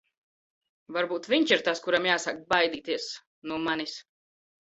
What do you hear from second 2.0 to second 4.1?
jāsāk baidīties... no manis.